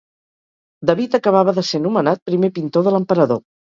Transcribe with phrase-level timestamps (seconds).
[0.91, 3.45] David acabava de ser nomenat primer pintor de l'emperador.